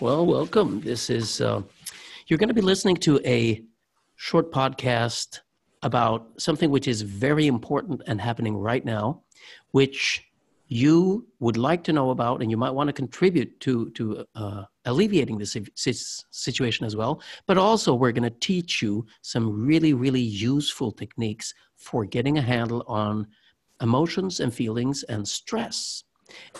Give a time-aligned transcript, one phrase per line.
[0.00, 0.80] Well, welcome.
[0.80, 1.60] This is, uh,
[2.26, 3.62] you're going to be listening to a
[4.16, 5.40] short podcast
[5.82, 9.24] about something which is very important and happening right now,
[9.72, 10.24] which
[10.68, 14.64] you would like to know about and you might want to contribute to, to uh,
[14.86, 15.54] alleviating this
[16.30, 17.20] situation as well.
[17.46, 22.42] But also, we're going to teach you some really, really useful techniques for getting a
[22.42, 23.26] handle on
[23.80, 26.04] emotions and feelings and stress.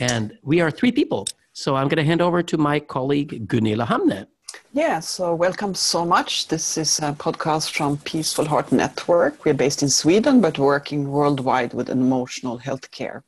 [0.00, 1.26] And we are three people.
[1.52, 4.26] So I'm going to hand over to my colleague Gunilla Hamne.
[4.72, 6.48] Yeah, so welcome so much.
[6.48, 9.44] This is a podcast from Peaceful Heart Network.
[9.44, 13.24] We're based in Sweden, but working worldwide with emotional health care.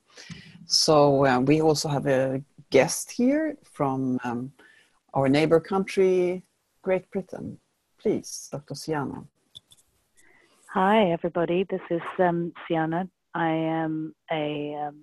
[0.66, 4.52] So uh, we also have a guest here from um,
[5.14, 6.42] our neighbor country,
[6.82, 7.58] Great Britain.
[7.98, 8.74] Please, Dr.
[8.74, 9.24] Siana.
[10.72, 11.64] Hi, everybody.
[11.64, 13.08] This is um, Siana.
[13.36, 14.96] I am a um,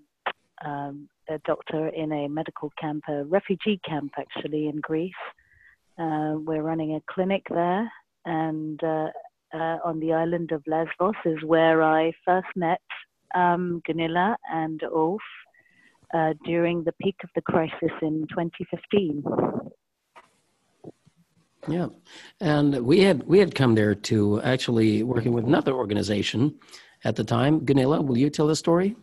[0.66, 5.14] um, a doctor in a medical camp, a refugee camp actually in Greece.
[6.00, 7.92] Uh, we're running a clinic there,
[8.26, 9.10] and uh,
[9.54, 12.82] uh, on the island of Lesbos is where I first met
[13.36, 15.22] um, Gunilla and Ulf
[16.12, 19.24] uh, during the peak of the crisis in 2015.
[21.68, 21.88] Yeah,
[22.42, 26.56] and we had we had come there to actually working with another organization
[27.04, 27.64] at the time.
[27.66, 28.96] Gunilla, will you tell the story?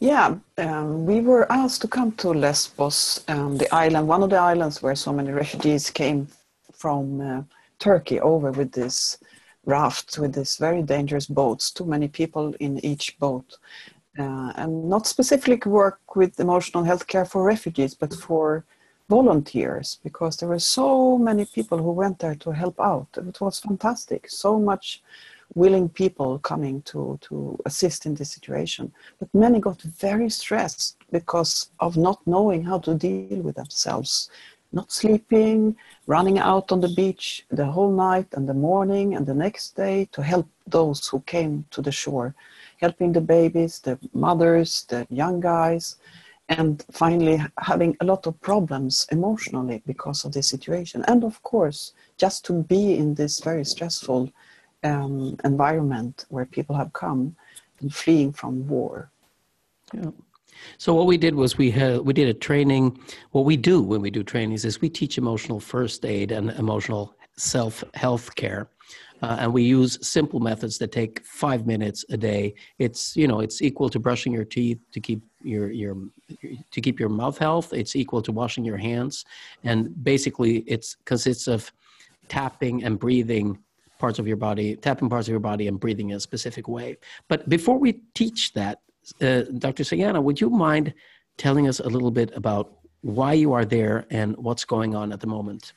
[0.00, 4.36] Yeah, um, we were asked to come to Lesbos, um, the island, one of the
[4.36, 6.26] islands where so many refugees came
[6.72, 7.42] from uh,
[7.78, 9.18] Turkey over with this
[9.64, 13.58] raft, with these very dangerous boats, too many people in each boat.
[14.18, 18.64] Uh, and not specifically work with emotional health care for refugees, but for
[19.08, 23.06] volunteers, because there were so many people who went there to help out.
[23.16, 24.28] It was fantastic.
[24.28, 25.02] So much
[25.54, 28.92] willing people coming to, to assist in this situation.
[29.18, 34.30] But many got very stressed because of not knowing how to deal with themselves,
[34.72, 39.34] not sleeping, running out on the beach the whole night and the morning and the
[39.34, 42.34] next day to help those who came to the shore,
[42.80, 45.96] helping the babies, the mothers, the young guys,
[46.48, 51.04] and finally having a lot of problems emotionally because of this situation.
[51.06, 54.30] And of course, just to be in this very stressful
[54.84, 57.36] um, environment where people have come
[57.80, 59.10] and fleeing from war.
[59.92, 60.10] Yeah.
[60.78, 62.98] So what we did was we had, we did a training.
[63.30, 67.14] What we do when we do trainings is we teach emotional first aid and emotional
[67.36, 68.68] self health care.
[69.22, 72.54] Uh, and we use simple methods that take five minutes a day.
[72.78, 75.96] It's you know it's equal to brushing your teeth to keep your your
[76.72, 77.72] to keep your mouth health.
[77.72, 79.24] It's equal to washing your hands,
[79.62, 81.72] and basically it consists of
[82.28, 83.58] tapping and breathing
[84.02, 86.88] parts of your body, tapping parts of your body and breathing in a specific way.
[87.30, 87.90] But before we
[88.20, 88.80] teach that,
[89.20, 89.84] uh, Dr.
[89.84, 90.92] Sayana, would you mind
[91.44, 92.64] telling us a little bit about
[93.02, 95.72] why you are there and what's going on at the moment?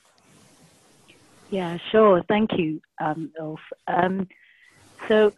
[1.52, 2.24] Yeah, sure.
[2.28, 3.60] Thank you, um, Ulf.
[3.86, 4.28] Um,
[5.08, 5.32] so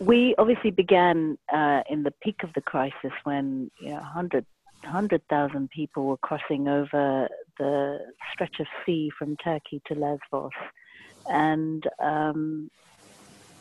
[0.00, 4.44] we obviously began uh, in the peak of the crisis when you know, 100
[4.84, 7.98] 100,000 people were crossing over the
[8.32, 10.56] stretch of sea from Turkey to Lesbos
[11.28, 12.70] and um,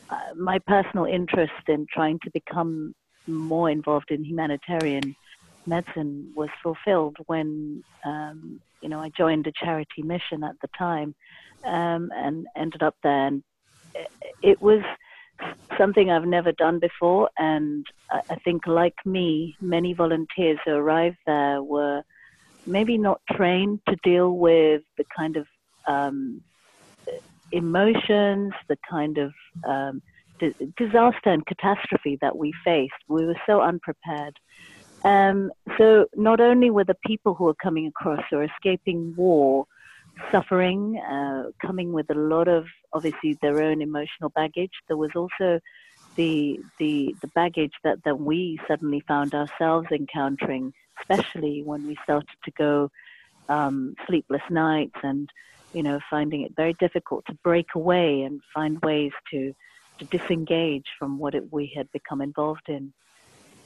[0.10, 2.94] uh, my personal interest in trying to become
[3.28, 5.16] more involved in humanitarian
[5.66, 11.14] medicine was fulfilled when um, you know I joined a charity mission at the time
[11.66, 13.28] um, and ended up there.
[13.28, 13.44] And
[14.42, 14.82] it was
[15.78, 21.62] something I've never done before, and I think, like me, many volunteers who arrived there
[21.62, 22.04] were
[22.66, 25.46] maybe not trained to deal with the kind of
[25.88, 26.42] um,
[27.52, 29.34] emotions, the kind of
[29.68, 30.02] um,
[30.78, 32.94] disaster and catastrophe that we faced.
[33.08, 34.38] We were so unprepared.
[35.04, 39.66] Um, so not only were the people who were coming across or escaping war
[40.32, 45.60] suffering, uh, coming with a lot of obviously their own emotional baggage, there was also
[46.16, 52.36] the the the baggage that that we suddenly found ourselves encountering, especially when we started
[52.44, 52.90] to go
[53.50, 55.30] um, sleepless nights and
[55.78, 59.54] you know, finding it very difficult to break away and find ways to,
[60.00, 62.92] to disengage from what it, we had become involved in.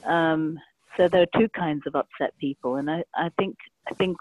[0.04, 0.58] Um,
[0.98, 3.56] so there are two kinds of upset people, and I, I think
[3.90, 4.18] I think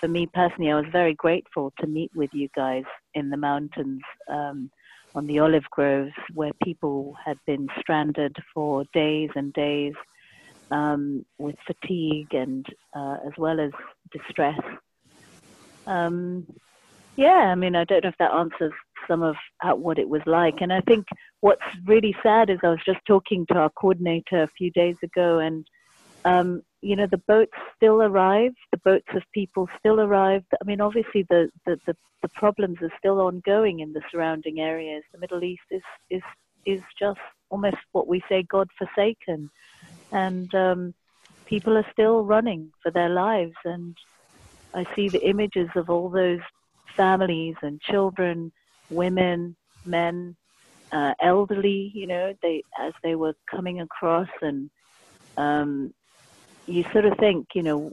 [0.00, 4.00] for me personally, I was very grateful to meet with you guys in the mountains
[4.30, 4.70] um,
[5.14, 9.92] on the olive groves where people had been stranded for days and days
[10.70, 12.64] um, with fatigue and
[12.96, 13.72] uh, as well as
[14.10, 14.58] distress.
[15.86, 16.46] Um,
[17.16, 18.72] yeah, I mean, I don't know if that answers
[19.06, 19.36] some of
[19.74, 20.60] what it was like.
[20.60, 21.06] And I think
[21.40, 25.38] what's really sad is I was just talking to our coordinator a few days ago,
[25.38, 25.66] and
[26.24, 30.44] um, you know, the boats still arrive, the boats of people still arrive.
[30.60, 35.04] I mean, obviously, the, the, the, the problems are still ongoing in the surrounding areas.
[35.12, 36.22] The Middle East is, is,
[36.66, 37.20] is just
[37.50, 39.50] almost what we say God forsaken.
[40.10, 40.94] And um,
[41.46, 43.54] people are still running for their lives.
[43.64, 43.96] And
[44.74, 46.40] I see the images of all those
[46.96, 48.52] families and children,
[48.90, 50.36] women, men,
[50.92, 54.70] uh, elderly, you know, they as they were coming across and
[55.36, 55.92] um,
[56.66, 57.92] you sort of think, you know,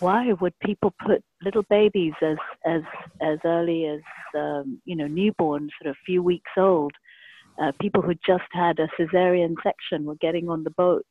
[0.00, 2.36] why would people put little babies as
[2.66, 2.82] as
[3.22, 4.00] as early as
[4.36, 6.92] um, you know newborns, sort of few weeks old?
[7.60, 11.06] Uh, people who just had a cesarean section were getting on the boat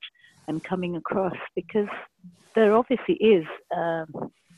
[0.47, 1.89] and coming across because
[2.55, 4.07] there obviously is um,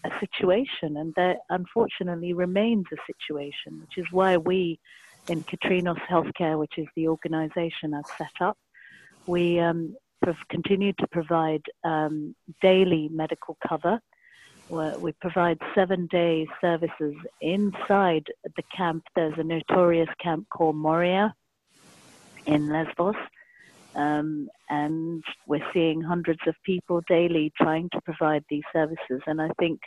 [0.04, 4.80] a situation, and there unfortunately remains a situation, which is why we
[5.28, 8.58] in Kitrinos Healthcare, which is the organization I've set up,
[9.28, 9.96] we um,
[10.50, 14.00] continue to provide um, daily medical cover.
[14.70, 19.04] We provide seven day services inside the camp.
[19.16, 21.34] There's a notorious camp called Moria
[22.46, 23.16] in Lesbos.
[24.00, 29.22] Um, and we're seeing hundreds of people daily trying to provide these services.
[29.28, 29.82] And I think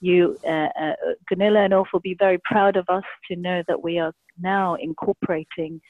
[0.00, 0.94] you, uh, uh,
[1.28, 4.74] Gunilla and Ulf, will be very proud of us to know that we are now
[4.76, 5.80] incorporating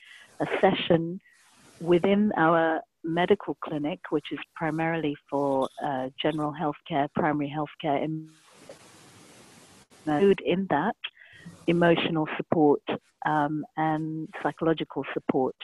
[0.40, 1.20] a session
[1.80, 8.02] within our medical clinic, which is primarily for uh, general healthcare, primary healthcare,
[10.06, 10.96] include in that
[11.66, 12.82] emotional support
[13.26, 15.56] um, and psychological support.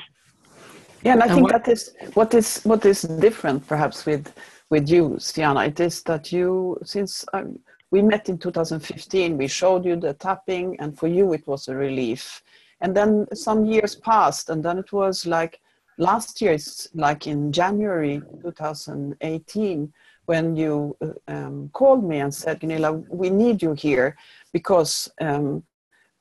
[1.03, 4.33] Yeah, and I think that is what is what is different, perhaps with
[4.71, 5.67] with you, Siana.
[5.67, 7.59] It is that you, since um,
[7.91, 11.75] we met in 2015, we showed you the tapping, and for you it was a
[11.75, 12.43] relief.
[12.81, 15.61] And then some years passed, and then it was like
[15.99, 19.93] last year, it's like in January 2018,
[20.27, 24.17] when you uh, um, called me and said, Gunilla, we need you here
[24.53, 25.63] because um,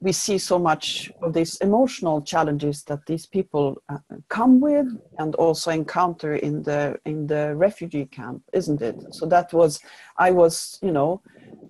[0.01, 3.99] we see so much of these emotional challenges that these people uh,
[4.29, 4.87] come with
[5.19, 8.95] and also encounter in the in the refugee camp isn't it?
[9.11, 9.79] So that was
[10.17, 11.21] i was you know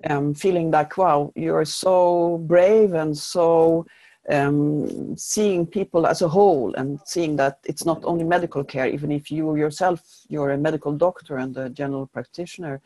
[0.10, 3.86] um, feeling like wow you're so brave and so
[4.30, 9.12] um, seeing people as a whole and seeing that it's not only medical care, even
[9.12, 12.82] if you yourself, you're a medical doctor and a general practitioner,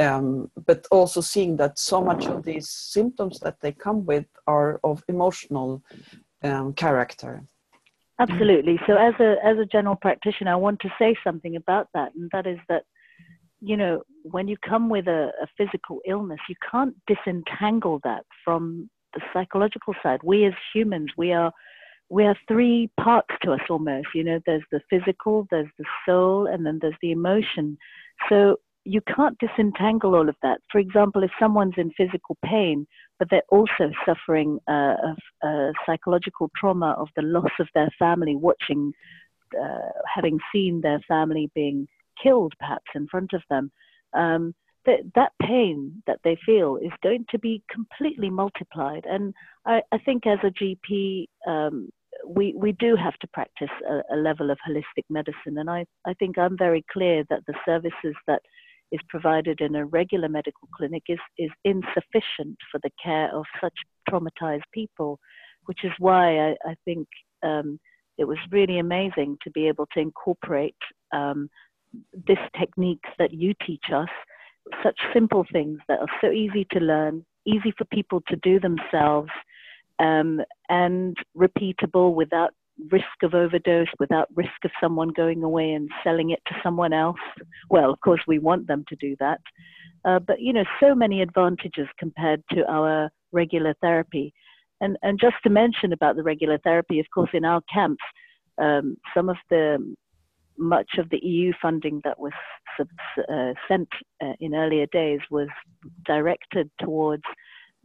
[0.00, 4.80] um, but also seeing that so much of these symptoms that they come with are
[4.82, 5.82] of emotional
[6.42, 7.42] um, character.
[8.18, 8.78] Absolutely.
[8.86, 12.30] So, as a as a general practitioner, I want to say something about that, and
[12.32, 12.84] that is that
[13.60, 18.90] you know when you come with a, a physical illness, you can't disentangle that from
[19.14, 20.20] the psychological side.
[20.22, 21.52] We as humans, we are
[22.10, 24.08] we are three parts to us almost.
[24.14, 27.78] You know, there's the physical, there's the soul, and then there's the emotion.
[28.28, 30.60] So you can't disentangle all of that.
[30.70, 32.86] For example, if someone's in physical pain,
[33.18, 34.94] but they're also suffering a,
[35.42, 38.92] a, psychological trauma of the loss of their family, watching,
[39.60, 41.86] uh, having seen their family being
[42.22, 43.70] killed perhaps in front of them,
[44.14, 44.54] um,
[44.86, 49.04] that that pain that they feel is going to be completely multiplied.
[49.04, 49.34] And
[49.66, 51.90] I, I think as a GP, um,
[52.26, 55.58] we, we do have to practice a, a, level of holistic medicine.
[55.58, 58.42] And I, I think I'm very clear that the services that
[58.92, 63.74] is provided in a regular medical clinic is, is insufficient for the care of such
[64.08, 65.18] traumatized people,
[65.66, 67.06] which is why I, I think
[67.42, 67.78] um,
[68.18, 70.76] it was really amazing to be able to incorporate
[71.12, 71.48] um,
[72.26, 74.08] this techniques that you teach us
[74.82, 79.30] such simple things that are so easy to learn, easy for people to do themselves,
[79.98, 82.50] um, and repeatable without
[82.90, 87.18] risk of overdose, without risk of someone going away and selling it to someone else.
[87.68, 89.40] Well, of course, we want them to do that.
[90.04, 94.32] Uh, but, you know, so many advantages compared to our regular therapy.
[94.80, 98.02] And, and just to mention about the regular therapy, of course, in our camps,
[98.58, 99.94] um, some of the
[100.58, 102.32] much of the EU funding that was
[102.78, 103.88] uh, sent
[104.22, 105.48] uh, in earlier days was
[106.04, 107.22] directed towards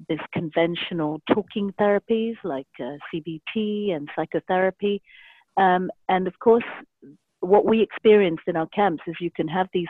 [0.09, 5.01] this conventional talking therapies like uh, CBT and psychotherapy.
[5.57, 6.63] Um, and of course,
[7.39, 9.87] what we experienced in our camps is you can have these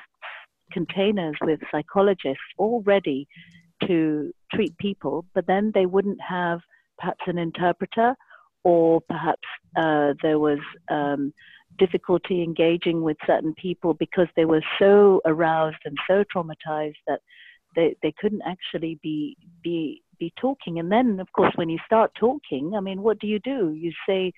[0.71, 3.27] containers with psychologists all ready
[3.87, 6.59] to treat people, but then they wouldn't have
[6.97, 8.15] perhaps an interpreter
[8.63, 10.59] or perhaps uh, there was
[10.89, 11.33] um,
[11.77, 17.21] difficulty engaging with certain people because they were so aroused and so traumatized that
[17.75, 20.79] they, they couldn't actually be be be talking.
[20.79, 23.73] And then, of course, when you start talking, I mean, what do you do?
[23.73, 24.31] You say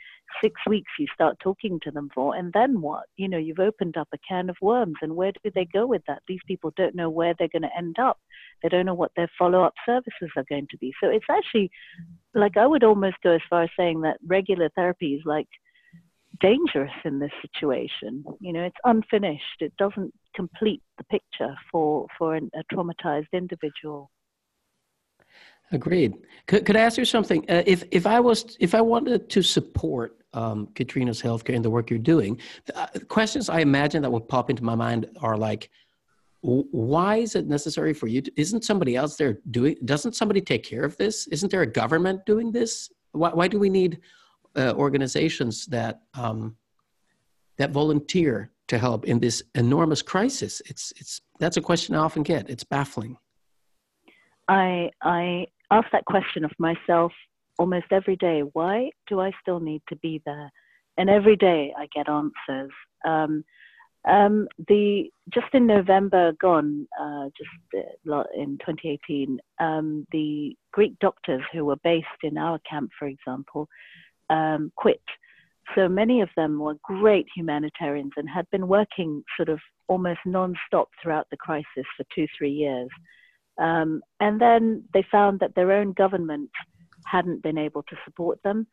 [0.44, 3.03] six weeks you start talking to them for, and then what?
[3.15, 6.01] You know, you've opened up a can of worms, and where do they go with
[6.08, 6.24] that?
[6.27, 8.20] These people don't know where they're going to end up.
[8.63, 10.94] They don't know what their follow up services are going to be.
[11.01, 11.70] So it's actually
[12.34, 15.48] like I would almost go as far as saying that regular therapy is like
[16.39, 18.24] dangerous in this situation.
[18.39, 19.62] You know, it's unfinished.
[19.62, 24.12] It doesn't complete the picture for for an, a traumatized individual.
[25.72, 26.13] Agreed.
[26.48, 27.44] Could, could I ask you something?
[27.50, 31.70] Uh, if if I was if I wanted to support um, Kitrinos healthcare and the
[31.70, 35.38] work you're doing, the uh, questions I imagine that would pop into my mind are
[35.38, 35.70] like,
[36.41, 38.22] why is it necessary for you?
[38.22, 39.75] To, isn't somebody else there doing?
[39.84, 41.27] Doesn't somebody take care of this?
[41.27, 42.89] Isn't there a government doing this?
[43.12, 44.00] Why, why do we need
[44.58, 46.58] uh, organizations that um,
[47.58, 50.62] that volunteer to help in this enormous crisis?
[50.66, 52.50] It's it's that's a question I often get.
[52.50, 53.18] It's baffling.
[54.48, 57.12] I I ask that question of myself
[57.60, 58.42] almost every day.
[58.54, 60.52] Why do I still need to be there?
[60.98, 62.72] And every day I get answers.
[63.06, 63.44] Um,
[64.08, 71.42] um, the just in November gone, uh, just uh, in 2018, um, the Greek doctors
[71.52, 73.68] who were based in our camp, for example,
[74.29, 75.01] um, quit.
[75.75, 80.89] So many of them were great humanitarians and had been working sort of almost non-stop
[81.01, 82.89] throughout the crisis for two, three years.
[83.57, 86.50] Um, and then they found that their own government
[87.05, 88.67] hadn't been able to support them,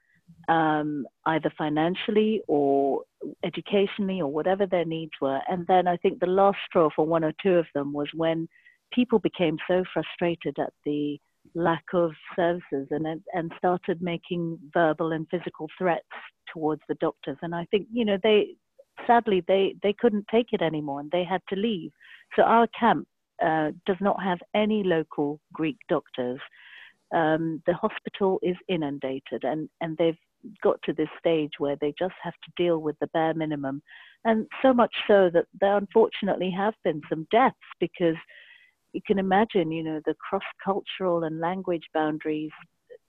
[0.48, 3.02] um, either financially or
[3.44, 5.40] educationally or whatever their needs were.
[5.48, 8.48] And then I think the last straw for one or two of them was when
[8.92, 11.18] people became so frustrated at the
[11.54, 16.06] lack of services and and started making verbal and physical threats
[16.52, 17.36] towards the doctors.
[17.42, 18.56] And i think you know they
[19.06, 21.92] sadly they they couldn't take it anymore and they had to leave.
[22.36, 23.06] So our camp
[23.44, 26.40] uh, does not have any local greek doctors.
[27.14, 30.18] Um, the hospital is inundated and and they've
[30.62, 33.82] got to this stage where they just have to deal with the bare minimum.
[34.24, 38.16] And so much so that there unfortunately have been some deaths because
[38.94, 42.52] you can imagine, you know, the cross cultural and language boundaries,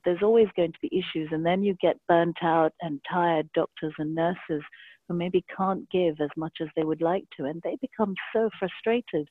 [0.04, 1.30] there's always going to be issues.
[1.32, 4.64] And then you get burnt out and tired doctors and nurses
[5.08, 7.46] who maybe can't give as much as they would like to.
[7.46, 9.30] And they become so frustrated.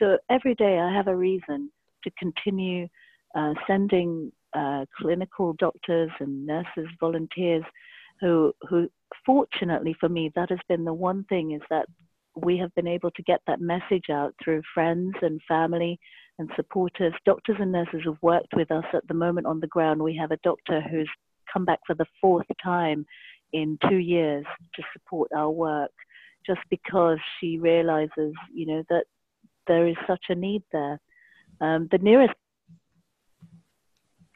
[0.00, 1.70] So every day I have a reason
[2.04, 2.88] to continue
[3.34, 7.64] uh, sending uh, clinical doctors and nurses, volunteers
[8.20, 8.88] who, who
[9.24, 11.86] fortunately for me, that has been the one thing is that
[12.34, 15.98] we have been able to get that message out through friends and family
[16.38, 20.02] and supporters, doctors and nurses who've worked with us at the moment on the ground.
[20.02, 21.10] We have a doctor who's
[21.52, 23.04] come back for the fourth time
[23.52, 25.90] in two years to support our work
[26.46, 29.04] just because she realizes, you know, that
[29.66, 30.98] there is such a need there.
[31.60, 32.34] Um, the nearest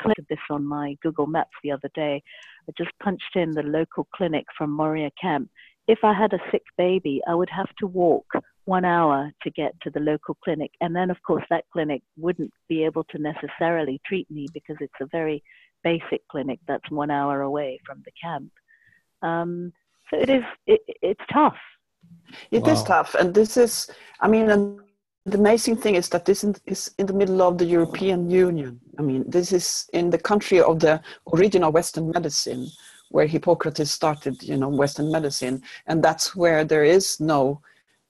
[0.00, 2.22] clicked this on my Google Maps the other day.
[2.68, 5.50] I just punched in the local clinic from Moria Camp
[5.88, 8.26] if I had a sick baby, I would have to walk
[8.64, 10.72] one hour to get to the local clinic.
[10.80, 15.00] And then, of course, that clinic wouldn't be able to necessarily treat me because it's
[15.00, 15.42] a very
[15.84, 18.50] basic clinic that's one hour away from the camp.
[19.22, 19.72] Um,
[20.10, 21.56] so it is, it, it's tough.
[22.50, 22.72] It wow.
[22.72, 23.14] is tough.
[23.14, 23.88] And this is,
[24.20, 24.80] I mean, and
[25.24, 28.80] the amazing thing is that this is in the middle of the European Union.
[28.98, 31.00] I mean, this is in the country of the
[31.32, 32.68] original Western medicine
[33.10, 37.60] where Hippocrates started, you know, Western medicine, and that's where there is no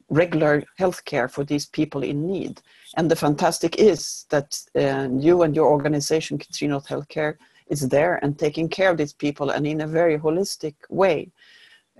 [0.08, 2.60] regular health care for these people in need.
[2.96, 7.36] And the fantastic is that uh, you and your organization, Katrina Healthcare,
[7.68, 11.30] is there and taking care of these people and in a very holistic way.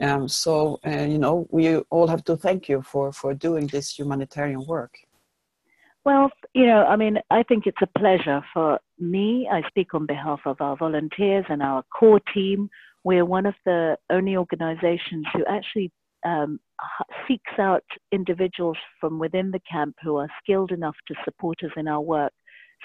[0.00, 3.98] Um, so, uh, you know, we all have to thank you for, for doing this
[3.98, 4.98] humanitarian work.
[6.06, 9.48] Well, you know, I mean, I think it's a pleasure for me.
[9.50, 12.70] I speak on behalf of our volunteers and our core team.
[13.02, 15.90] We're one of the only organizations who actually
[16.24, 16.60] um,
[17.26, 17.82] seeks out
[18.12, 22.32] individuals from within the camp who are skilled enough to support us in our work.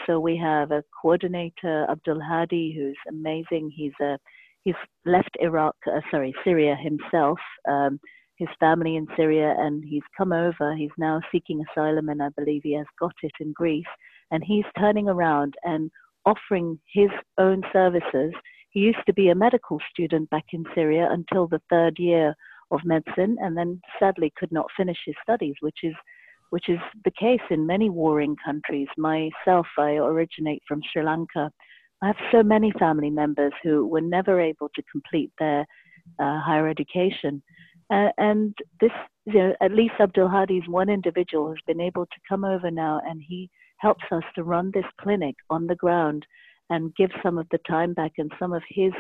[0.08, 3.72] So we have a coordinator, Abdul Hadi, who's amazing.
[3.72, 4.18] He's a
[4.64, 4.74] he's
[5.06, 7.38] left Iraq, uh, sorry, Syria himself.
[7.70, 8.00] Um,
[8.42, 10.76] his family in Syria and he's come over.
[10.76, 13.94] He's now seeking asylum and I believe he has got it in Greece.
[14.32, 15.92] And he's turning around and
[16.26, 18.34] offering his own services.
[18.72, 22.36] He used to be a medical student back in Syria until the third year
[22.72, 25.94] of medicine and then sadly could not finish his studies, which is
[26.50, 28.88] which is the case in many warring countries.
[28.98, 31.50] Myself, I originate from Sri Lanka.
[32.02, 35.66] I have so many family members who were never able to complete their
[36.20, 37.42] uh, higher education.
[37.92, 38.92] Uh, and this,
[39.26, 42.72] you know, at least Abdul Hadi is one individual who's been able to come over
[42.72, 46.26] now and he helps us to run this clinic on the ground.
[46.72, 48.94] and give some of the time back and some of his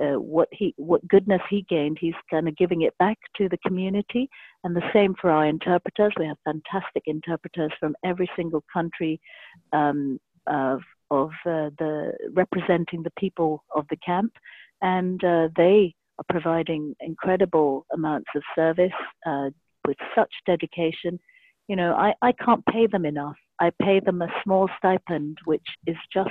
[0.00, 1.98] uh, what he what goodness he gained.
[2.00, 4.28] He's kind of giving it back to the community.
[4.64, 6.14] And the same for our interpreters.
[6.18, 9.20] We have fantastic interpreters from every single country
[9.72, 14.32] um, of of uh, the representing the people of the camp.
[14.80, 18.92] And uh, they are providing incredible amounts of service
[19.26, 19.50] uh,
[19.86, 21.18] with such dedication
[21.68, 25.66] you know I, I can't pay them enough i pay them a small stipend which
[25.86, 26.30] is just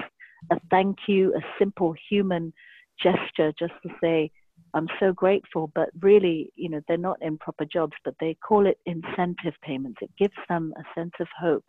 [0.51, 2.53] a thank you a simple human
[3.01, 4.31] gesture just to say,
[4.73, 8.65] I'm so grateful, but really, you know, they're not in proper jobs, but they call
[8.65, 9.99] it incentive payments.
[10.01, 11.65] It gives them a sense of hope,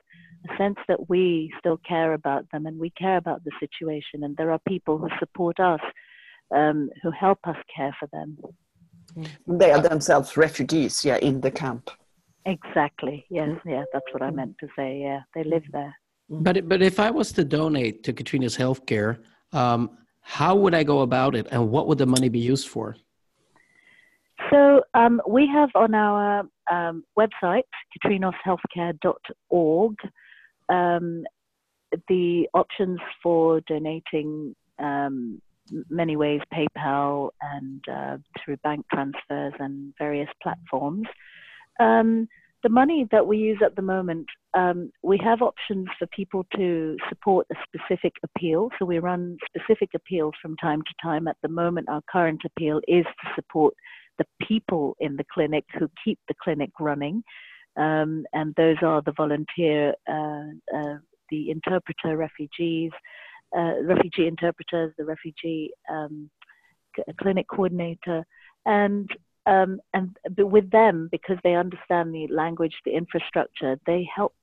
[0.48, 4.22] a sense that we still care about them and we care about the situation.
[4.22, 5.80] And there are people who support us,
[6.54, 8.38] um, who help us care for them.
[9.46, 11.90] They are themselves refugees, yeah, in the camp.
[12.46, 13.24] Exactly.
[13.30, 13.50] Yes.
[13.64, 15.00] Yeah, that's what I meant to say.
[15.00, 15.94] Yeah, they live there.
[16.28, 19.18] But but if I was to donate to Kitrinos healthcare,
[19.52, 19.90] um,
[20.22, 22.96] how would I go about it and what would the money be used for?
[24.50, 27.62] So um, we have on our um, website,
[28.04, 29.94] kitrinoshealthcare.org,
[30.68, 31.24] um,
[32.08, 35.40] the options for donating um,
[35.88, 41.06] many ways, PayPal and uh, through bank transfers and various platforms.
[41.80, 42.28] Um,
[42.62, 46.96] the money that we use at the moment, um, we have options for people to
[47.08, 48.68] support a specific appeal.
[48.78, 51.26] So we run specific appeals from time to time.
[51.26, 53.74] At the moment, our current appeal is to support
[54.18, 57.24] the people in the clinic who keep the clinic running.
[57.76, 60.98] Um, and those are the volunteer, uh, uh,
[61.30, 62.92] the interpreter refugees,
[63.56, 66.30] uh, refugee interpreters, the refugee um,
[67.20, 68.24] clinic coordinator,
[68.66, 69.08] and
[69.46, 74.34] um, and but with them, because they understand the language, the infrastructure, they help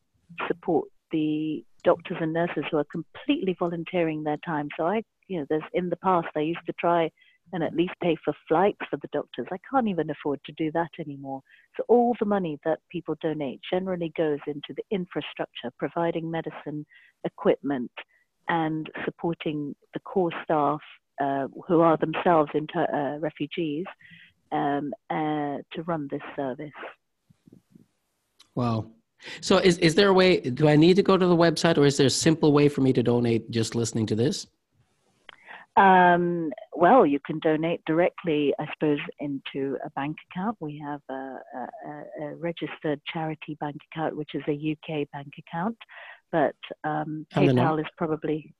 [0.47, 4.67] support the doctors and nurses who are completely volunteering their time.
[4.77, 7.09] So I, you know, there's in the past I used to try
[7.51, 9.47] and at least pay for flights for the doctors.
[9.51, 11.41] I can't even afford to do that anymore.
[11.77, 16.85] So all the money that people donate generally goes into the infrastructure, providing medicine,
[17.23, 17.91] equipment,
[18.49, 20.81] and supporting the core staff
[21.21, 23.85] uh, who are themselves inter- uh, refugees
[24.51, 26.71] um, uh, to run this service.
[28.55, 28.87] Wow.
[29.41, 30.39] So, is, is there a way?
[30.39, 32.81] Do I need to go to the website, or is there a simple way for
[32.81, 34.47] me to donate just listening to this?
[35.75, 40.57] Um, well, you can donate directly, I suppose, into a bank account.
[40.59, 45.77] We have a, a, a registered charity bank account, which is a UK bank account,
[46.31, 48.53] but um, PayPal is probably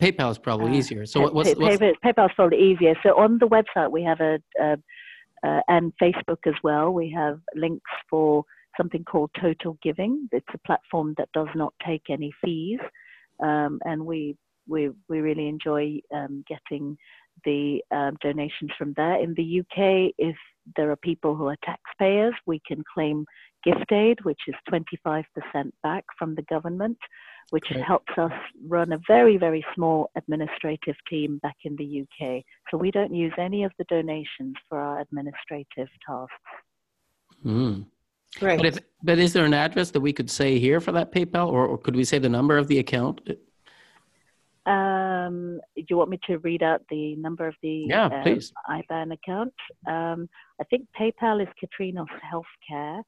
[0.00, 1.06] PayPal is probably uh, easier.
[1.06, 2.94] So, what's, what's PayPal is probably easier.
[3.02, 4.76] So, on the website, we have a, a
[5.44, 6.92] uh, and Facebook as well.
[6.92, 8.44] We have links for
[8.76, 10.28] something called Total Giving.
[10.32, 12.78] It's a platform that does not take any fees,
[13.42, 14.36] um, and we
[14.68, 16.96] we we really enjoy um, getting
[17.44, 19.20] the um, donations from there.
[19.22, 20.36] In the UK, if
[20.76, 23.24] there are people who are taxpayers, we can claim
[23.64, 25.24] gift aid, which is 25%
[25.82, 26.98] back from the government
[27.52, 27.80] which okay.
[27.80, 28.32] helps us
[28.66, 32.42] run a very, very small administrative team back in the UK.
[32.70, 36.32] So we don't use any of the donations for our administrative tasks.
[37.44, 37.84] Mm.
[38.38, 38.56] Great.
[38.56, 41.48] But, if, but is there an address that we could say here for that PayPal,
[41.48, 43.20] or, or could we say the number of the account?
[44.64, 48.50] Um, do you want me to read out the number of the yeah, please.
[48.70, 49.52] IBAN account?
[49.86, 53.02] Um, I think PayPal is Kitrinos Healthcare.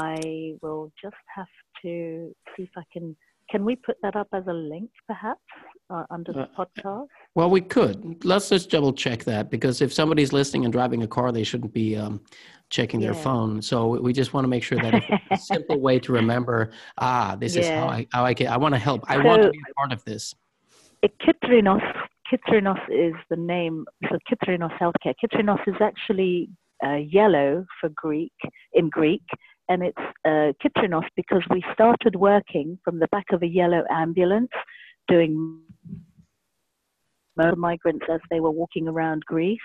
[0.00, 1.46] I will just have
[1.82, 3.16] to see if I can
[3.50, 5.40] can we put that up as a link, perhaps,
[5.88, 7.06] uh, under the uh, podcast?
[7.36, 8.24] Well, we could.
[8.24, 11.72] Let's just double check that because if somebody's listening and driving a car, they shouldn't
[11.72, 12.20] be um,
[12.70, 13.12] checking yeah.
[13.12, 13.62] their phone.
[13.62, 16.72] So we just want to make sure that it's a simple way to remember.
[16.98, 17.62] Ah, this yeah.
[17.62, 18.48] is how I how I can.
[18.48, 19.04] I want to help.
[19.08, 20.34] I so, want to be a part of this.
[21.04, 21.82] Kitrinos,
[22.32, 23.84] Kitrinos is the name.
[24.10, 25.14] So Kitrinos Healthcare.
[25.22, 26.48] Kitrinos is actually
[26.84, 28.32] uh, yellow for Greek
[28.72, 29.22] in Greek,
[29.68, 30.52] and it's uh,
[31.16, 34.50] because we started working from the back of a yellow ambulance
[35.08, 35.62] doing
[37.56, 39.58] migrants as they were walking around Greece,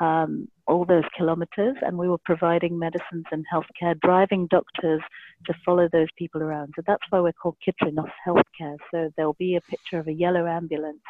[0.00, 5.02] um, all those kilometers, and we were providing medicines and healthcare, driving doctors
[5.46, 6.72] to follow those people around.
[6.76, 8.76] So that's why we're called Kitrinos Healthcare.
[8.90, 11.02] So there'll be a picture of a yellow ambulance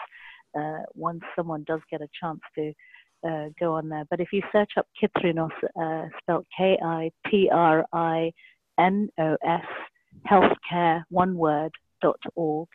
[0.59, 2.73] uh, once someone does get a chance to
[3.27, 4.05] uh, go on there.
[4.11, 8.33] But if you search up Kitrinos, uh, spelled K I T R I
[8.79, 9.65] N O S,
[10.31, 12.69] healthcare, one word, dot org,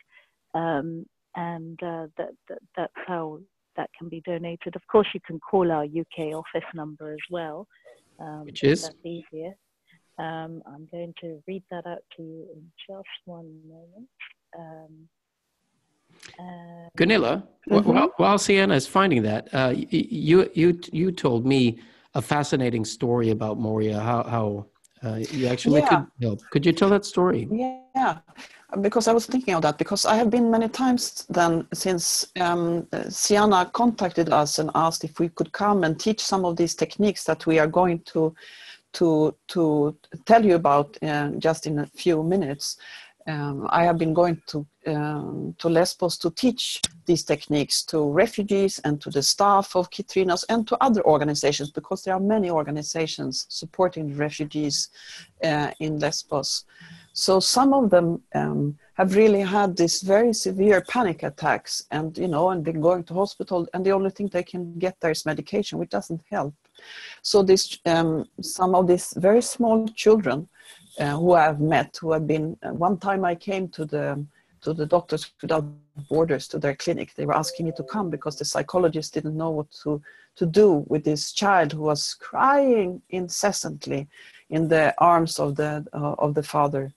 [0.54, 3.38] um, and uh, that, that, that's how
[3.76, 4.74] that can be donated.
[4.76, 7.66] Of course, you can call our UK office number as well,
[8.18, 9.54] um, which is that's easier.
[10.18, 14.08] Um, I'm going to read that out to you in just one moment.
[16.96, 17.86] Gunilla, wh-
[18.18, 21.78] while, Sienna is finding that, uh, you you you told me
[22.14, 23.98] a fascinating story about Moria.
[24.00, 24.66] How how
[25.04, 25.88] uh, you actually Yeah.
[25.88, 26.38] could help.
[26.50, 27.48] Could you tell that story?
[27.50, 28.18] Yeah,
[28.80, 32.86] because I was thinking of that because I have been many times then since um,
[33.08, 37.24] Sienna contacted us and asked if we could come and teach some of these techniques
[37.24, 38.34] that we are going to
[38.92, 42.76] to to tell you about uh, just in a few minutes.
[43.30, 48.80] Um, I have been going to um, to Lesbos to teach these techniques to refugees
[48.84, 53.46] and to the staff of Kitrinos and to other organizations because there are many organizations
[53.48, 54.88] supporting refugees
[55.44, 56.64] uh, in Lesbos.
[57.12, 62.28] So some of them um, have really had these very severe panic attacks, and you
[62.28, 65.26] know, and been going to hospital, and the only thing they can get there is
[65.26, 66.54] medication, which doesn't help.
[67.22, 70.48] So this, um, some of these very small children
[71.00, 72.56] uh, who I've met, who have been.
[72.62, 74.24] Uh, one time I came to the
[74.62, 75.64] to the Doctors Without
[76.10, 77.14] Borders to their clinic.
[77.14, 80.02] They were asking me to come because the psychologist didn't know what to
[80.36, 84.08] to do with this child who was crying incessantly
[84.50, 86.92] in the arms of the uh, of the father,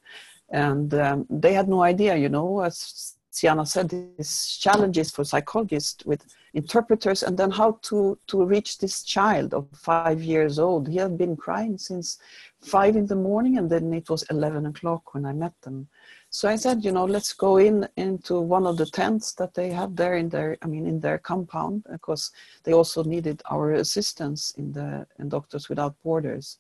[0.50, 2.16] and um, they had no idea.
[2.16, 8.16] You know, as Sienna said, these challenges for psychologists with interpreters, and then how to
[8.28, 10.88] to reach this child of five years old.
[10.88, 12.20] He had been crying since
[12.62, 15.88] five in the morning, and then it was eleven o'clock when I met them.
[16.30, 19.70] So I said, you know, let's go in into one of the tents that they
[19.72, 22.32] have there in their, I mean, in their compound, because
[22.64, 26.60] they also needed our assistance in the in Doctors Without Borders,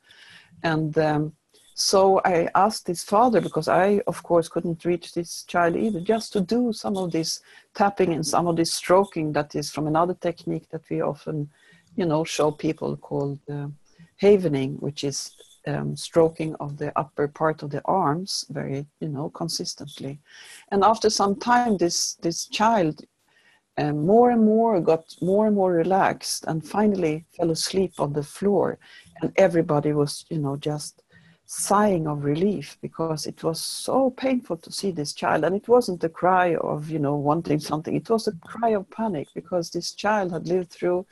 [0.63, 1.33] and um,
[1.75, 6.33] so I asked his father because I, of course, couldn't reach this child either, just
[6.33, 7.41] to do some of this
[7.73, 11.49] tapping and some of this stroking that is from another technique that we often,
[11.95, 13.67] you know, show people called uh,
[14.17, 15.35] havening, which is
[15.67, 20.19] um, stroking of the upper part of the arms very, you know, consistently.
[20.71, 23.01] And after some time, this this child
[23.77, 28.23] um, more and more got more and more relaxed, and finally fell asleep on the
[28.23, 28.77] floor,
[29.21, 31.01] and everybody was, you know, just
[31.45, 35.43] sighing of relief because it was so painful to see this child.
[35.43, 37.95] And it wasn't a cry of you know wanting something.
[37.95, 41.05] It was a cry of panic because this child had lived through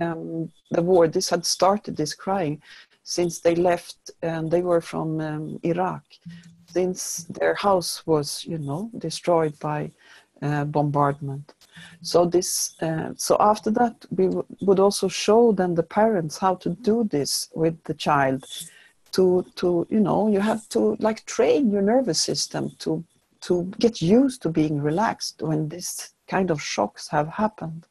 [0.00, 1.08] um, the war.
[1.08, 2.62] This had started this crying
[3.02, 6.04] since they left and they were from um, iraq.
[6.66, 9.90] Since their house was you know destroyed by
[10.42, 11.54] uh, bombardment.
[12.02, 16.56] So this uh, so after that we w- would also show then the parents how
[16.56, 18.44] to do this with the child
[19.12, 23.04] to to you know you have to like train your nervous system to
[23.42, 27.86] to get used to being relaxed when this kind of shocks have happened.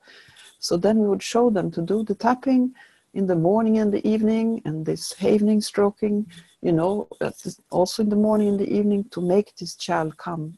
[0.60, 2.74] So then we would show them to do the tapping
[3.14, 6.26] in the morning and the evening and this havening stroking
[6.62, 7.08] you know
[7.70, 10.58] also in the morning and the evening to make this child come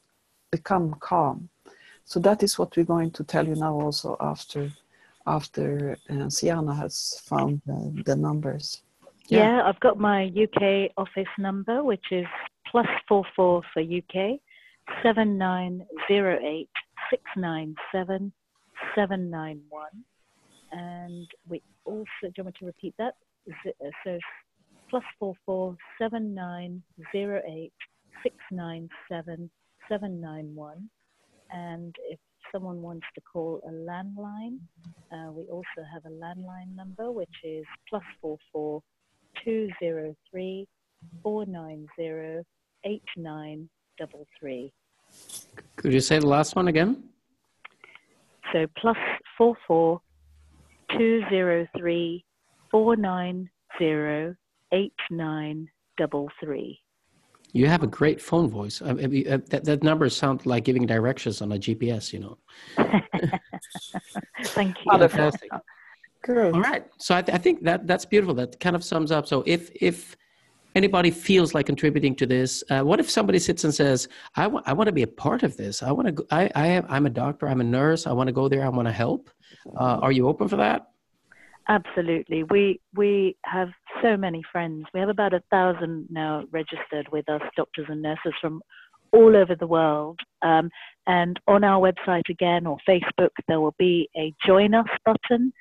[0.52, 1.50] become calm.
[2.06, 4.72] So that is what we're going to tell you now also after
[5.26, 8.82] after uh, Sienna has found uh, the numbers
[9.30, 9.52] Yeah.
[9.58, 9.64] Yeah.
[9.66, 12.26] I've got my UK office number, which is
[12.70, 14.40] plus four four for UK,
[15.04, 16.70] seven nine zero eight
[17.10, 18.32] six nine seven
[18.96, 20.04] seven nine one,
[20.72, 22.06] and we also.
[22.24, 23.16] Do you want me to repeat that?
[23.50, 24.20] Uh, So
[24.90, 27.74] plus four four seven nine zero eight
[28.24, 29.50] six nine seven
[29.90, 30.90] seven nine one,
[31.52, 32.20] and if
[32.52, 34.60] someone wants to call a landline,
[35.12, 38.82] uh, we also have a landline number, which is plus four four.
[39.44, 40.68] 203
[41.22, 42.46] 490
[42.86, 44.74] 8933.
[45.76, 47.04] Could you say the last one again?
[48.52, 48.98] So plus
[49.38, 50.02] 44
[50.92, 52.26] 203
[52.72, 53.50] 490
[54.72, 56.80] 8933.
[57.56, 58.82] You have a great phone voice.
[58.82, 62.38] I mean, uh, that, that number sounds like giving directions on a GPS, you know.
[64.44, 64.92] Thank you.
[64.92, 65.52] Fantastic.
[66.24, 66.54] Good.
[66.54, 66.86] All right.
[67.00, 68.34] So I, th- I think that that's beautiful.
[68.36, 69.28] That kind of sums up.
[69.28, 70.16] So if if
[70.74, 74.68] anybody feels like contributing to this, uh, what if somebody sits and says, "I want
[74.68, 75.84] I want to be a part of this.
[75.84, 76.12] I want to.
[76.14, 77.48] Go, I I am, I'm a doctor.
[77.48, 78.08] I'm a nurse.
[78.08, 78.64] I want to go there.
[78.66, 79.30] I want to help."
[79.78, 80.88] Uh, are you open for that?
[81.68, 82.44] Absolutely.
[82.44, 83.70] We we have
[84.02, 84.86] so many friends.
[84.94, 88.62] We have about a thousand now registered with us, doctors and nurses from
[89.12, 90.20] all over the world.
[90.42, 90.70] Um,
[91.06, 95.54] and on our website again or Facebook, there will be a join us button.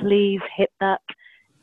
[0.00, 1.00] Please hit that.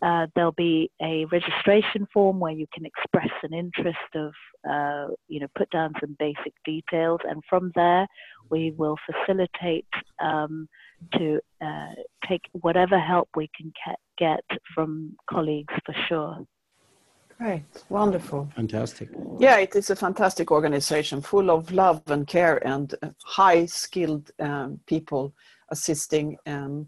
[0.02, 4.34] Uh, there'll be a registration form where you can express an interest of,
[4.70, 8.06] uh, you know, put down some basic details, and from there
[8.50, 9.88] we will facilitate
[10.22, 10.68] um,
[11.14, 11.94] to uh,
[12.28, 13.72] take whatever help we can
[14.18, 14.44] get
[14.76, 16.46] from colleagues for sure.
[17.38, 18.50] Great, wonderful.
[18.56, 19.10] Fantastic.
[19.40, 24.32] Yeah, it is a fantastic organization full of love and care and uh, high skilled
[24.40, 25.34] um, people
[25.70, 26.88] assisting um,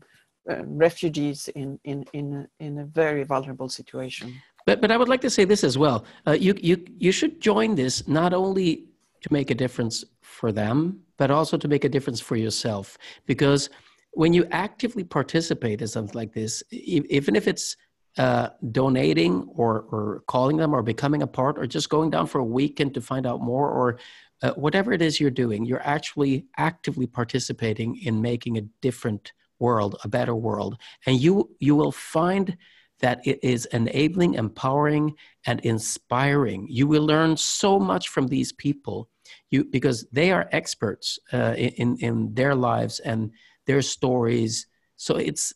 [0.49, 4.33] uh, refugees in, in, in, a, in a very vulnerable situation.
[4.65, 6.05] But, but I would like to say this as well.
[6.27, 8.85] Uh, you, you, you should join this not only
[9.21, 12.97] to make a difference for them, but also to make a difference for yourself.
[13.25, 13.69] Because
[14.11, 17.75] when you actively participate in something like this, even if it's
[18.17, 22.39] uh, donating or, or calling them or becoming a part or just going down for
[22.39, 23.99] a weekend to find out more or
[24.41, 29.97] uh, whatever it is you're doing, you're actually actively participating in making a different world,
[30.03, 30.77] a better world.
[31.05, 32.57] And you, you will find
[32.99, 35.15] that it is enabling, empowering,
[35.45, 36.67] and inspiring.
[36.69, 39.09] You will learn so much from these people
[39.51, 43.31] you, because they are experts uh, in, in their lives and
[43.65, 44.67] their stories.
[44.95, 45.53] So it's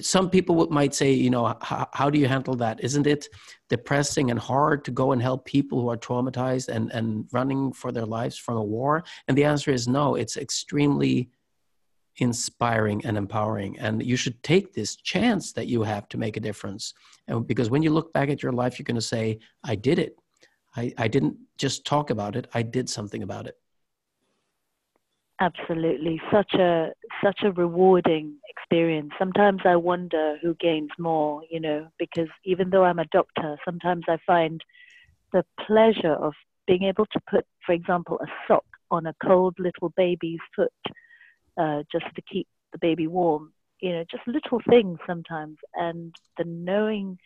[0.00, 2.82] some people might say, you know, how, how, do you handle that?
[2.82, 3.28] Isn't it
[3.68, 7.92] depressing and hard to go and help people who are traumatized and, and running for
[7.92, 9.04] their lives from a war?
[9.28, 11.28] And the answer is no, it's extremely
[12.16, 13.78] inspiring and empowering.
[13.78, 16.94] And you should take this chance that you have to make a difference.
[17.28, 19.98] And because when you look back at your life, you're going to say, I did
[19.98, 20.16] it.
[20.76, 23.56] I, I didn't just talk about it, I did something about it.
[25.40, 26.20] Absolutely.
[26.30, 29.10] Such a such a rewarding experience.
[29.18, 34.04] Sometimes I wonder who gains more, you know, because even though I'm a doctor, sometimes
[34.08, 34.60] I find
[35.32, 36.32] the pleasure of
[36.68, 40.72] being able to put, for example, a sock on a cold little baby's foot
[41.56, 43.52] uh, just to keep the baby warm.
[43.80, 47.18] You know, just little things sometimes, and the knowing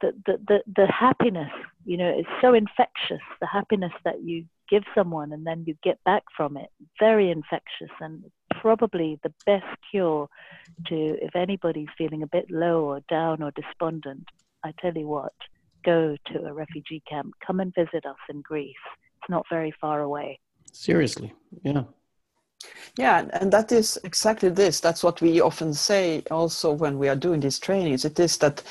[0.00, 1.50] the, the, the, the happiness,
[1.84, 3.20] you know, is so infectious.
[3.40, 7.90] The happiness that you give someone and then you get back from it, very infectious
[8.00, 8.24] and
[8.60, 10.28] probably the best cure
[10.86, 14.24] to if anybody's feeling a bit low or down or despondent.
[14.64, 15.34] I tell you what,
[15.84, 17.34] go to a refugee camp.
[17.46, 18.74] Come and visit us in Greece.
[19.20, 20.38] It's not very far away.
[20.72, 21.82] Seriously, yeah.
[22.96, 24.80] Yeah, and that is exactly this.
[24.80, 28.04] That's what we often say also when we are doing these trainings.
[28.04, 28.62] It is that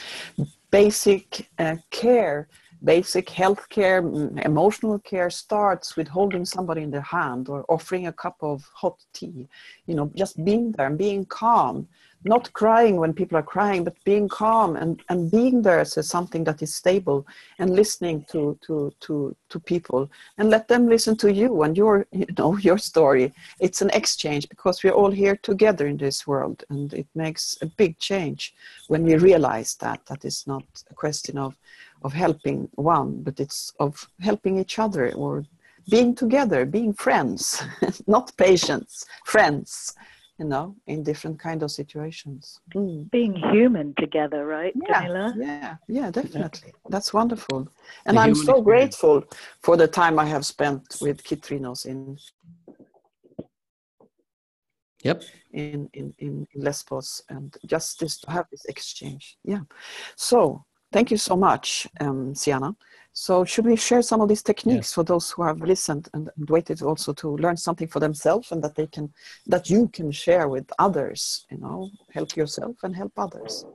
[0.71, 2.47] basic uh, care,
[2.83, 3.99] basic health care,
[4.43, 8.97] emotional care starts with holding somebody in the hand or offering a cup of hot
[9.13, 9.47] tea.
[9.85, 11.87] You know, just being there and being calm
[12.23, 16.43] not crying when people are crying, but being calm and, and being there as something
[16.43, 17.25] that is stable
[17.59, 22.05] and listening to, to, to, to people and let them listen to you and your,
[22.11, 23.33] you know, your story.
[23.59, 27.65] It's an exchange because we're all here together in this world and it makes a
[27.65, 28.53] big change
[28.87, 31.55] when we realize that, that is not a question of,
[32.01, 35.43] of helping one, but it's of helping each other or
[35.89, 37.63] being together, being friends,
[38.07, 39.93] not patients, friends
[40.41, 42.59] you know, in different kind of situations.
[42.73, 43.11] Mm.
[43.11, 45.35] Being human together, right, yeah, Camilla?
[45.37, 46.73] Yeah, yeah, definitely.
[46.89, 47.67] That's wonderful.
[48.07, 48.63] And the I'm so experience.
[48.63, 49.23] grateful
[49.61, 52.17] for the time I have spent with Kitrinos in
[55.03, 55.23] Yep.
[55.53, 59.37] In, in, in Lesbos and just this to have this exchange.
[59.43, 59.61] Yeah.
[60.15, 62.75] So thank you so much, um, Sienna.
[63.13, 64.93] So should we share some of these techniques yes.
[64.93, 68.63] for those who have listened and, and, waited also to learn something for themselves and
[68.63, 69.11] that they can
[69.47, 73.65] that you can share with others, you know, help yourself and help others.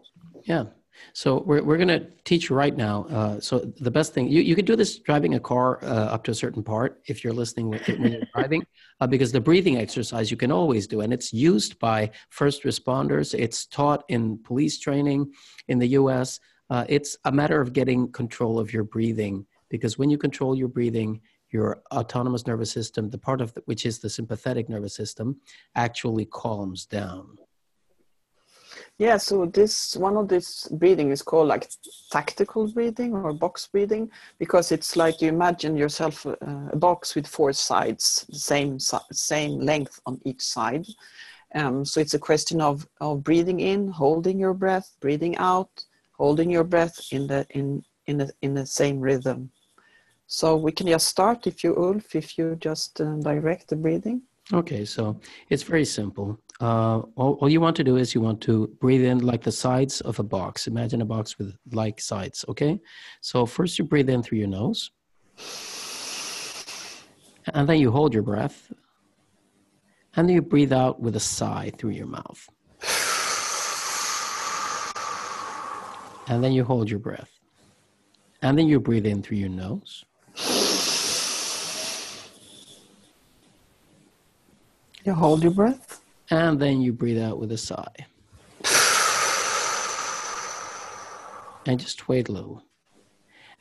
[0.44, 0.64] Yeah.
[1.12, 3.04] So we're, we're going to teach right now.
[3.10, 6.24] Uh, so the best thing you, you could do this driving a car uh, up
[6.24, 8.64] to a certain part if you're listening when you're driving,
[9.00, 13.38] uh, because the breathing exercise you can always do, and it's used by first responders.
[13.38, 15.32] It's taught in police training
[15.68, 16.40] in the U.S.
[16.70, 20.68] Uh, it's a matter of getting control of your breathing because when you control your
[20.68, 25.40] breathing, your autonomous nervous system, the part of the, which is the sympathetic nervous system,
[25.74, 27.38] actually calms down.
[28.98, 31.70] Yeah, so this one of this breathing is called like
[32.10, 36.34] tactical breathing or box breathing because it's like you imagine yourself uh,
[36.72, 40.86] a box with four sides, same same length on each side.
[41.54, 45.84] Um, so it's a question of of breathing in, holding your breath, breathing out,
[46.18, 49.50] holding your breath in the in in the, in the same rhythm.
[50.26, 54.22] So we can just start if you Ulf, if you just uh, direct the breathing.
[54.52, 56.38] Okay, so it's very simple.
[56.60, 59.52] Uh, all, all, you want to do is you want to breathe in like the
[59.52, 60.68] sides of a box.
[60.68, 62.44] Imagine a box with like sides.
[62.48, 62.80] Okay,
[63.20, 64.90] so first you breathe in through your nose,
[67.54, 68.72] and then you hold your breath,
[70.14, 72.48] and then you breathe out with a sigh through your mouth.
[76.28, 77.30] And then you hold your breath.
[78.42, 80.04] And then you breathe in through your nose.
[85.04, 86.02] You hold your breath.
[86.30, 88.06] And then you breathe out with a sigh.
[91.66, 92.62] And just wait a little.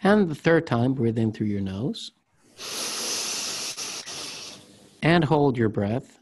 [0.03, 2.11] And the third time, breathe in through your nose.
[5.01, 6.19] And hold your breath.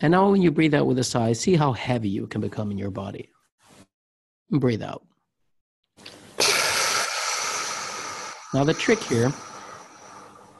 [0.00, 2.70] And now, when you breathe out with a sigh, see how heavy you can become
[2.70, 3.30] in your body.
[4.50, 5.04] Breathe out.
[8.54, 9.32] Now, the trick here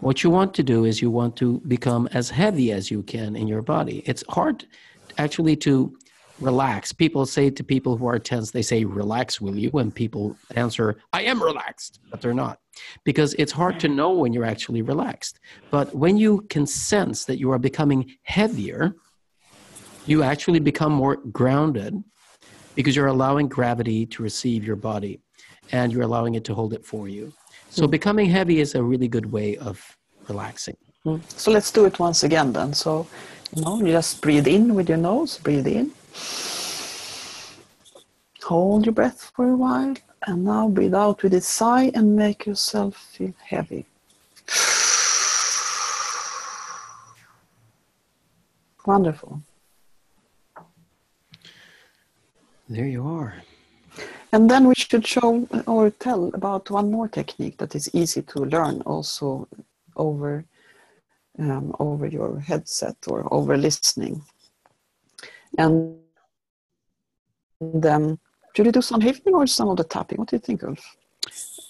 [0.00, 3.34] what you want to do is you want to become as heavy as you can
[3.34, 4.02] in your body.
[4.04, 4.66] It's hard
[5.16, 5.96] actually to
[6.40, 6.92] relax.
[6.92, 9.70] People say to people who are tense, they say, Relax, will you?
[9.70, 12.58] When people answer, I am relaxed, but they're not.
[13.04, 15.40] Because it's hard to know when you're actually relaxed.
[15.70, 18.94] But when you can sense that you are becoming heavier,
[20.04, 22.02] you actually become more grounded
[22.74, 25.20] because you're allowing gravity to receive your body
[25.72, 27.32] and you're allowing it to hold it for you.
[27.70, 27.90] So hmm.
[27.90, 29.96] becoming heavy is a really good way of
[30.28, 30.76] relaxing.
[31.02, 31.16] Hmm.
[31.28, 32.74] So let's do it once again then.
[32.74, 33.06] So,
[33.54, 35.92] you know, you just breathe in with your nose, breathe in.
[38.44, 39.94] Hold your breath for a while
[40.26, 43.86] and now breathe out with a sigh and make yourself feel heavy.
[48.86, 49.40] Wonderful.
[52.68, 53.42] There you are.
[54.34, 58.40] And then we should show or tell about one more technique that is easy to
[58.40, 59.46] learn also
[59.94, 60.44] over
[61.38, 64.22] um, over your headset or over listening.
[65.56, 65.98] And
[67.60, 68.18] then,
[68.56, 70.18] should we do some hifting or some of the tapping?
[70.18, 70.84] What do you think, Ulf?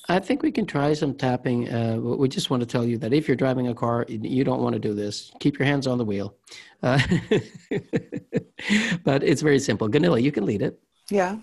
[0.09, 1.69] I think we can try some tapping.
[1.69, 4.63] Uh, we just want to tell you that if you're driving a car, you don't
[4.63, 5.33] want to do this.
[5.39, 6.35] Keep your hands on the wheel.
[6.83, 6.99] Uh,
[9.05, 9.87] but it's very simple.
[9.87, 10.81] Gunilla, you can lead it.
[11.11, 11.37] Yeah.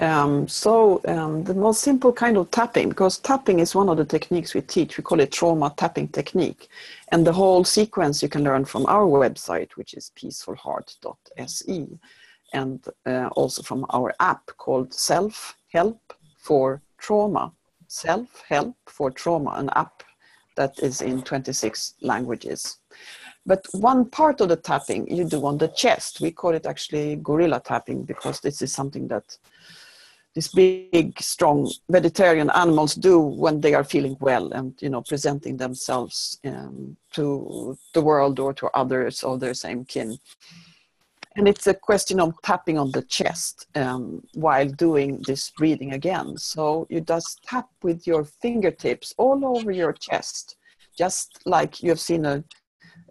[0.00, 4.04] Um, so um, the most simple kind of tapping, because tapping is one of the
[4.06, 4.96] techniques we teach.
[4.96, 6.68] We call it trauma tapping technique,
[7.12, 11.86] and the whole sequence you can learn from our website, which is peacefulheart.se,
[12.54, 17.52] and uh, also from our app called Self Help for Trauma.
[17.86, 20.02] Self Help for Trauma, an app
[20.56, 22.78] that is in 26 languages.
[23.44, 26.20] But one part of the tapping you do on the chest.
[26.20, 29.36] We call it actually gorilla tapping because this is something that
[30.34, 35.56] these big, strong vegetarian animals do when they are feeling well and you know presenting
[35.56, 40.16] themselves um, to the world or to others of their same kin.
[41.36, 46.36] And it's a question of tapping on the chest um, while doing this breathing again.
[46.36, 50.56] So you just tap with your fingertips all over your chest,
[50.98, 52.44] just like you have seen a.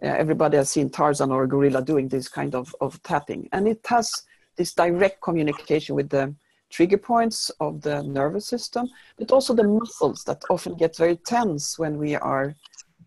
[0.02, 3.68] Uh, everybody has seen Tarzan or a gorilla doing this kind of, of tapping, and
[3.68, 4.10] it has
[4.56, 6.34] this direct communication with the
[6.70, 11.78] trigger points of the nervous system, but also the muscles that often get very tense
[11.78, 12.54] when we are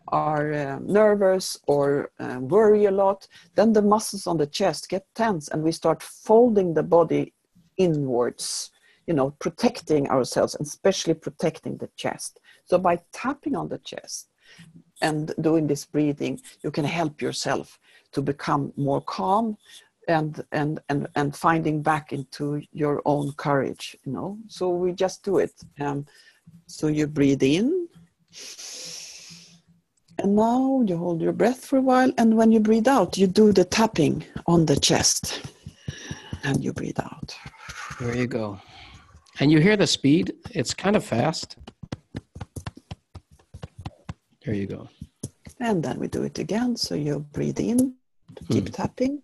[0.08, 3.26] are uh, nervous or uh, worry a lot.
[3.54, 7.32] Then the muscles on the chest get tense, and we start folding the body
[7.78, 8.70] inwards.
[9.06, 12.40] You know, protecting ourselves, and especially protecting the chest.
[12.64, 14.28] So by tapping on the chest
[15.02, 17.78] and doing this breathing, you can help yourself
[18.12, 19.58] to become more calm
[20.08, 24.38] and and and and finding back into your own courage you know?
[24.48, 25.52] So we just do it.
[25.80, 26.06] Um,
[26.66, 27.88] so you breathe in.
[30.18, 33.26] And now you hold your breath for a while and when you breathe out you
[33.26, 35.42] do the tapping on the chest
[36.44, 37.36] and you breathe out.
[38.00, 38.60] There you go.
[39.40, 40.34] And you hear the speed?
[40.50, 41.56] It's kind of fast.
[44.44, 44.88] There you go.
[45.58, 46.76] And then we do it again.
[46.76, 47.94] So you breathe in
[48.50, 48.74] keep mm.
[48.74, 49.22] tapping.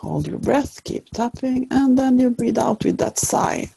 [0.00, 3.70] Hold your breath keep tapping and then you breathe out with that sigh.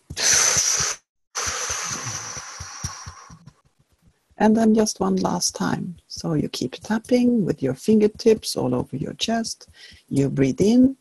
[4.37, 5.97] And then just one last time.
[6.07, 9.69] So you keep tapping with your fingertips all over your chest.
[10.09, 10.95] You breathe in.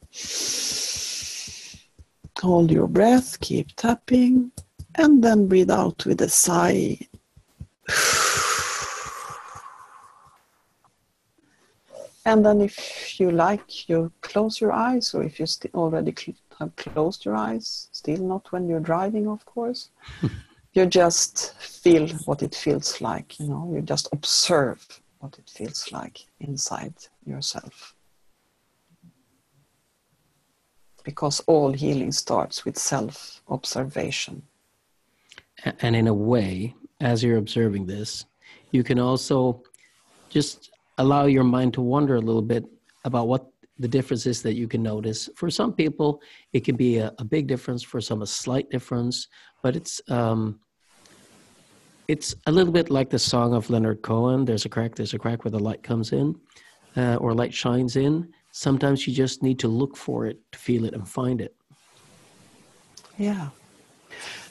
[2.40, 4.50] Hold your breath keep tapping
[4.96, 6.98] and then breathe out with a sigh
[12.24, 16.36] And then if you like, you close your eyes, or if you st- already cl-
[16.60, 19.90] have closed your eyes, still not when you're driving, of course.
[20.72, 25.90] you just feel what it feels like, you know, you just observe what it feels
[25.92, 26.94] like inside
[27.26, 27.94] yourself.
[31.04, 34.42] Because all healing starts with self observation.
[35.80, 38.24] And in a way, as you're observing this,
[38.70, 39.62] you can also
[40.30, 42.64] just allow your mind to wonder a little bit
[43.04, 43.46] about what
[43.78, 45.28] the difference is that you can notice.
[45.34, 46.20] For some people,
[46.52, 47.82] it can be a, a big difference.
[47.82, 49.28] For some, a slight difference.
[49.62, 50.60] But it's um,
[52.08, 54.44] it's a little bit like the song of Leonard Cohen.
[54.44, 54.94] There's a crack.
[54.94, 56.36] There's a crack where the light comes in,
[56.96, 58.28] uh, or light shines in.
[58.50, 61.54] Sometimes you just need to look for it to feel it and find it.
[63.16, 63.48] Yeah.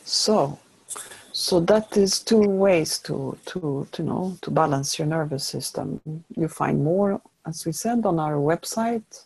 [0.03, 0.59] So
[1.33, 6.01] So that is two ways to to to know to balance your nervous system.
[6.35, 9.25] You find more, as we said, on our website.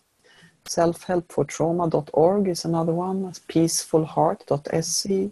[0.66, 3.32] Selfhelpfortrauma.org is another one.
[3.47, 5.32] Peacefulheart.se.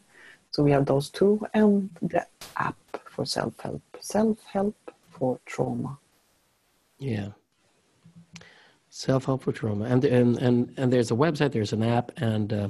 [0.52, 2.26] So we have those two, and the
[2.58, 3.82] app for self help.
[4.00, 4.76] Self help
[5.10, 5.98] for trauma.
[7.00, 7.30] Yeah.
[8.96, 12.54] Self help for trauma, and and and and there's a website, there's an app, and
[12.54, 12.70] uh,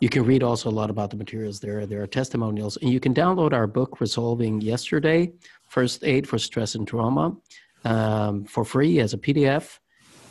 [0.00, 1.86] you can read also a lot about the materials there.
[1.86, 5.30] There are testimonials, and you can download our book, Resolving Yesterday:
[5.68, 7.36] First Aid for Stress and Trauma,
[7.84, 9.78] um, for free as a PDF.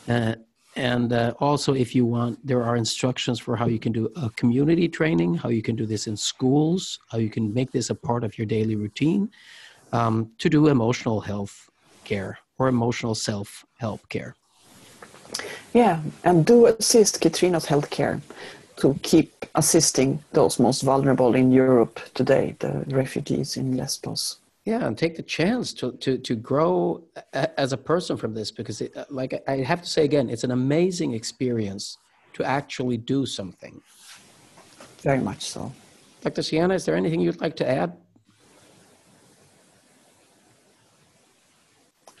[0.06, 0.34] Uh,
[0.76, 4.28] and uh, also, if you want, there are instructions for how you can do a
[4.36, 7.94] community training, how you can do this in schools, how you can make this a
[7.94, 9.30] part of your daily routine
[9.94, 11.70] um, to do emotional health
[12.04, 14.36] care or emotional self help care.
[15.72, 18.20] Yeah, and do assist Kitrinos healthcare
[18.76, 24.36] to keep assisting those most vulnerable in Europe today, the refugees in Lesbos.
[24.64, 27.02] Yeah, and take the chance to to to grow
[27.32, 30.44] a, as a person from this because, it, like I have to say again, it's
[30.44, 31.98] an amazing experience
[32.34, 33.80] to actually do something.
[35.02, 35.72] Very much so.
[36.20, 36.42] Dr.
[36.42, 37.92] Sienna, is there anything you'd like to add?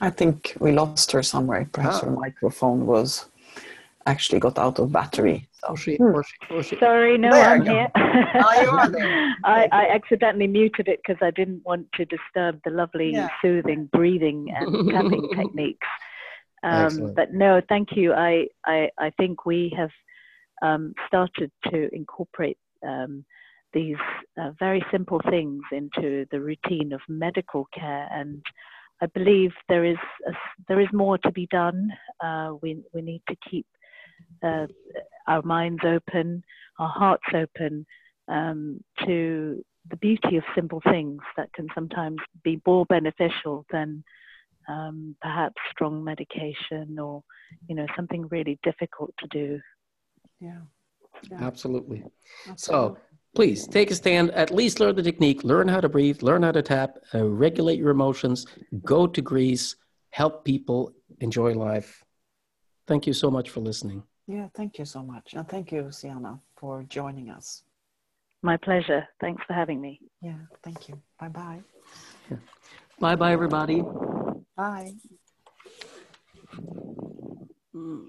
[0.00, 1.68] I think we lost her somewhere.
[1.72, 2.06] Perhaps Ah.
[2.06, 3.26] her microphone was
[4.06, 5.48] actually got out of battery.
[5.52, 5.68] So.
[5.68, 7.88] Or she, or she, or she, Sorry, no, There I'm here.
[7.94, 9.32] Oh, you.
[9.44, 13.28] I, I accidentally muted it because I didn't want to disturb the lovely Yeah.
[13.42, 15.86] soothing breathing and tapping techniques.
[16.62, 18.12] Um, but no, thank you.
[18.12, 19.90] I, I, I think we have
[20.62, 23.24] um, started to incorporate um,
[23.72, 23.96] these
[24.40, 28.42] uh, very simple things into the routine of medical care, and
[29.00, 29.96] I believe there is
[30.26, 30.32] a,
[30.68, 31.90] there is more to be done.
[32.22, 33.66] Uh, we we need to keep
[34.42, 34.66] uh,
[35.26, 36.42] our minds open,
[36.78, 37.86] our hearts open
[38.28, 44.04] um, to the beauty of simple things that can sometimes be more beneficial than
[44.68, 47.22] um, perhaps strong medication or
[47.68, 49.60] you know something really difficult to do.
[50.40, 50.60] Yeah.
[51.40, 52.02] absolutely.
[52.56, 52.96] So
[53.34, 56.52] please take a stand, at least learn the technique, learn how to breathe, learn how
[56.52, 58.46] to tap, uh, regulate your emotions,
[58.84, 59.76] go to Greece,
[60.10, 62.04] help people enjoy life.
[62.86, 64.02] Thank you so much for listening.
[64.30, 65.34] Yeah, thank you so much.
[65.34, 67.64] And thank you, Sienna, for joining us.
[68.42, 69.08] My pleasure.
[69.20, 70.00] Thanks for having me.
[70.22, 71.02] Yeah, thank you.
[71.18, 71.60] Bye bye.
[73.00, 73.82] Bye bye, everybody.
[74.56, 74.94] Bye.
[77.74, 78.06] Mm.